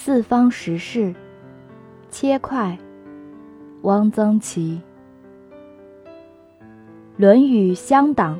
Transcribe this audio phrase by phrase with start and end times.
[0.00, 1.12] 四方食事，
[2.08, 2.78] 切块，
[3.82, 4.80] 汪曾祺。
[7.16, 8.38] 《论语》乡党，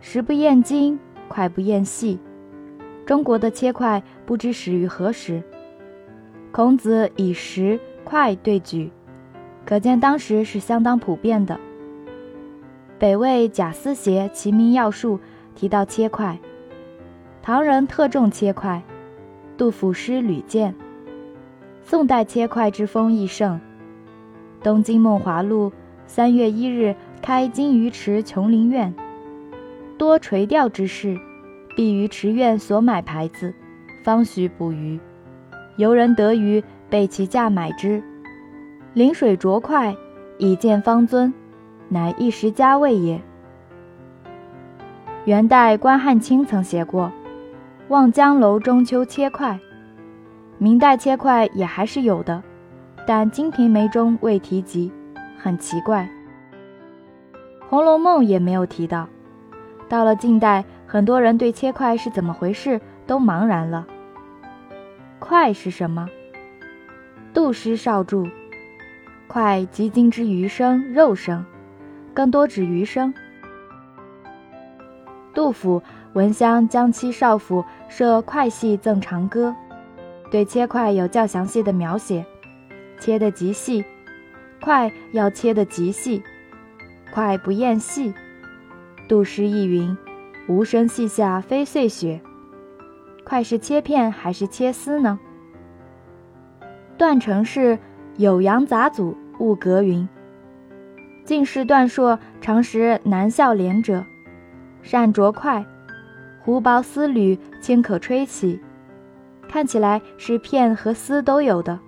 [0.00, 0.98] 食不厌精，
[1.28, 2.18] 脍不厌细。
[3.04, 5.42] 中国的切块不知始于何时，
[6.52, 8.90] 孔子以食块对举，
[9.66, 11.60] 可见当时是相当普遍的。
[12.98, 15.18] 北魏贾思勰《齐民要术》
[15.54, 16.38] 提到切块，
[17.42, 18.82] 唐人特重切块。
[19.56, 20.74] 杜甫诗屡见，
[21.82, 23.60] 宋代切块之风亦盛。
[24.62, 25.72] 东京梦华录
[26.06, 28.94] 三月一日开金鱼池琼林苑，
[29.98, 31.18] 多垂钓之事，
[31.76, 33.52] 必于池苑所买牌子，
[34.04, 34.98] 方许捕鱼。
[35.76, 38.02] 游人得鱼，备其价买之。
[38.94, 39.96] 临水着块，
[40.38, 41.32] 以见方尊，
[41.88, 43.20] 乃一时佳味也。
[45.24, 47.12] 元代关汉卿曾写过。
[47.92, 49.60] 望江楼中秋切块，
[50.56, 52.42] 明代切块也还是有的，
[53.06, 54.90] 但《金瓶梅》中未提及，
[55.36, 56.08] 很奇怪。
[57.68, 59.06] 《红楼梦》也没有提到。
[59.90, 63.86] 到了近代，很多人对切块是怎么回事都茫然了。
[65.18, 66.08] 块是什么？
[67.34, 68.26] 杜诗少注：
[69.28, 71.44] 块即今之鱼生、肉生，
[72.14, 73.12] 更多指鱼生。
[75.34, 75.82] 杜甫。
[76.14, 79.54] 闻香将妻少府设块系赠长歌，
[80.30, 82.24] 对切块有较详细的描写，
[83.00, 83.82] 切得极细，
[84.60, 86.22] 块要切得极细，
[87.12, 88.12] 块不厌细。
[89.08, 89.96] 杜诗亦云
[90.48, 92.20] ：“无声细下飞碎雪。”
[93.24, 95.18] 块是切片还是切丝呢？
[96.98, 97.78] 段成式
[98.20, 100.06] 《酉阳杂祖物格》云
[101.24, 104.04] ：“进士段硕常识南校廉者，
[104.82, 105.64] 善着块。”
[106.44, 108.60] 胡薄丝缕，轻可吹起，
[109.48, 111.78] 看起来是片和丝都有的。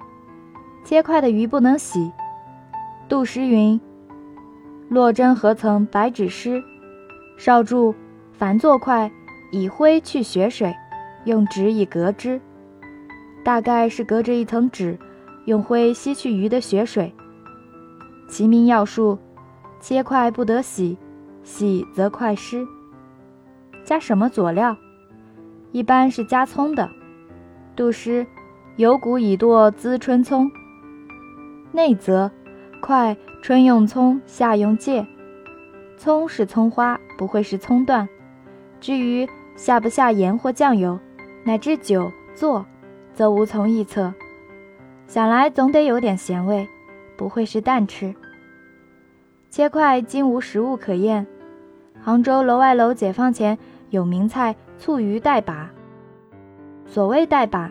[0.85, 2.13] 切块的鱼不能洗。
[3.09, 3.81] 杜诗云
[4.89, 6.63] ：“落针何曾白纸湿。”
[7.37, 7.95] 少注：
[8.33, 9.11] 凡做块，
[9.51, 10.73] 以灰去血水，
[11.25, 12.41] 用纸以隔之。
[13.45, 14.97] 大概是隔着一层纸，
[15.47, 17.13] 用灰吸去鱼的血水。
[18.29, 19.19] 其名要术：
[19.81, 20.97] 切块不得洗，
[21.43, 22.65] 洗则块湿。
[23.85, 24.77] 加什么佐料？
[25.73, 26.89] 一般是加葱的。
[27.77, 28.27] 杜诗
[28.77, 30.51] ：“有谷以堕滋春葱。”
[31.71, 32.31] 内则
[32.81, 35.07] ：“快春用葱，夏用芥。”
[35.99, 38.09] 葱是葱花，不会是葱段。
[38.81, 40.99] 至于下不下盐或酱油，
[41.45, 42.65] 乃至酒做，
[43.13, 44.15] 则无从臆测。
[45.07, 46.67] 想来总得有点咸味，
[47.17, 48.15] 不会是淡吃。
[49.51, 51.27] 切块今无食物可验。
[52.03, 53.59] 杭州楼外楼解放前。
[53.95, 55.71] 有名菜醋鱼带把。
[56.85, 57.71] 所谓带把，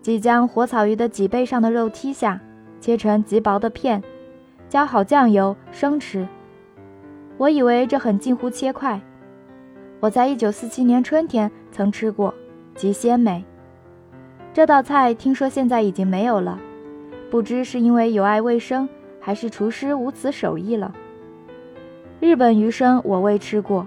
[0.00, 2.40] 即将活草鱼的脊背上的肉剔下，
[2.80, 4.00] 切成极薄的片，
[4.68, 6.26] 浇好酱油生吃。
[7.36, 9.00] 我以为这很近乎切块。
[9.98, 12.32] 我在一九四七年春天曾吃过，
[12.76, 13.44] 极鲜美。
[14.54, 16.60] 这道菜听说现在已经没有了，
[17.28, 18.88] 不知是因为有碍卫生，
[19.20, 20.94] 还是厨师无此手艺了。
[22.20, 23.84] 日本鱼生我未吃过。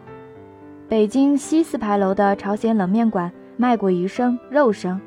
[0.90, 5.00] 北京西四牌楼的朝鲜冷面馆卖过鱼生、肉生。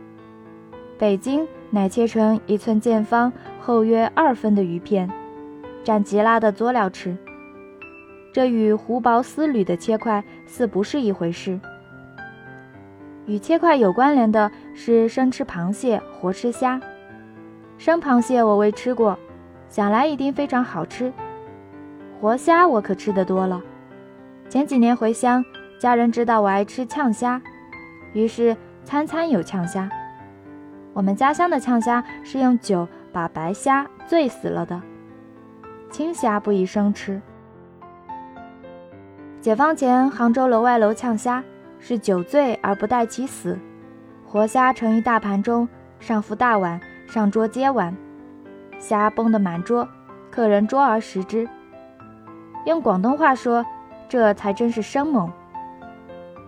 [0.96, 5.10] 北京乃切成一寸见方、厚约二分的鱼片，
[5.84, 7.16] 蘸极辣的佐料吃。
[8.32, 11.58] 这与胡薄丝缕的切块似不是一回事。
[13.26, 16.80] 与切块有关联的是生吃螃蟹、活吃虾。
[17.76, 19.18] 生螃蟹我未吃过，
[19.68, 21.12] 想来一定非常好吃。
[22.20, 23.60] 活虾我可吃得多了。
[24.48, 25.44] 前几年回乡。
[25.82, 27.42] 家人知道我爱吃呛虾，
[28.12, 29.90] 于是餐餐有呛虾。
[30.92, 34.80] 我们家乡的呛虾是用酒把白虾醉死了的，
[35.90, 37.20] 青虾不宜生吃。
[39.40, 41.42] 解放前，杭州楼外楼呛虾
[41.80, 43.58] 是酒醉而不待其死，
[44.24, 45.68] 活虾盛一大盘中，
[45.98, 47.92] 上浮大碗，上桌接碗，
[48.78, 49.88] 虾崩得满桌，
[50.30, 51.48] 客人捉而食之。
[52.66, 53.66] 用广东话说，
[54.08, 55.28] 这才真是生猛。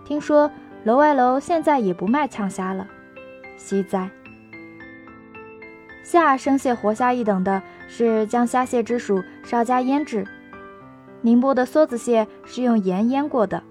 [0.05, 0.49] 听说
[0.83, 2.87] 楼外楼现在也不卖呛虾了，
[3.57, 4.07] 惜哉！
[6.03, 10.23] 下生蟹、活虾一等的是将虾蟹之属稍加腌制。
[11.21, 13.63] 宁波的梭子蟹是用盐腌过的，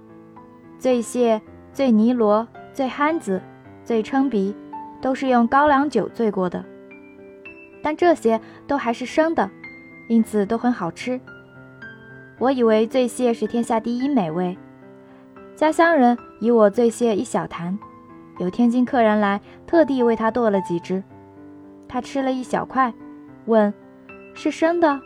[0.77, 1.41] 醉蟹、
[1.73, 3.41] 醉泥螺、醉憨子、
[3.85, 4.57] 醉称鼻
[5.01, 6.65] 都是用高粱酒醉过的。
[7.81, 9.49] 但这些都还是生的，
[10.09, 11.21] 因此都很好吃。
[12.41, 14.59] 我以为醉蟹是天下第一美味。
[15.57, 17.79] 家乡人以我醉蟹一小坛，
[18.39, 21.01] 有天津客人来，特地为他剁了几只，
[21.87, 22.93] 他吃了一小块，
[23.47, 23.73] 问
[24.35, 25.01] ：“是生的？”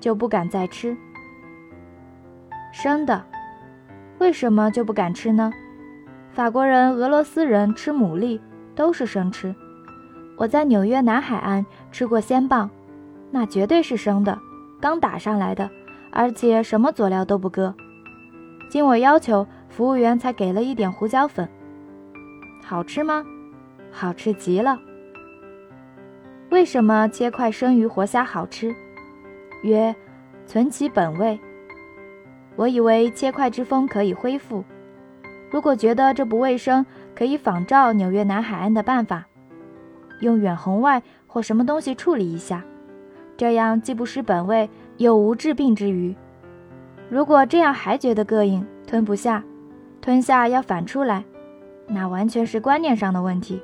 [0.00, 0.96] 就不敢再吃。
[2.72, 3.22] 生的，
[4.18, 5.52] 为什么就不敢吃呢？
[6.32, 8.40] 法国人、俄罗斯人吃牡蛎
[8.74, 9.54] 都是生吃。
[10.38, 12.70] 我在纽约南海岸吃过鲜蚌，
[13.30, 14.38] 那绝对是生的，
[14.80, 15.68] 刚打上来的，
[16.10, 17.74] 而且什么佐料都不搁。
[18.70, 21.48] 经我要求，服务员才给了一点胡椒粉。
[22.64, 23.24] 好吃吗？
[23.90, 24.78] 好吃极了。
[26.50, 28.72] 为什么切块生鱼活虾好吃？
[29.64, 29.92] 曰：
[30.46, 31.38] 存其本味。
[32.54, 34.64] 我以为切块之风可以恢复。
[35.50, 39.26] 如果觉得这不卫生，可以仿照纽约南海岸的办法。
[40.20, 42.62] 用远红外或什么东西处理一下，
[43.36, 46.14] 这样既不失本味，又无治病之余。
[47.10, 49.42] 如果这样还觉得膈应，吞不下，
[50.00, 51.24] 吞下要反出来，
[51.88, 53.60] 那完全是观念上的问题。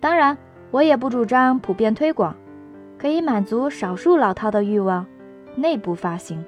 [0.00, 0.36] 当然，
[0.72, 2.34] 我也不主张普遍推广，
[2.98, 5.06] 可以满足少数老饕的欲望，
[5.54, 6.44] 内部发行。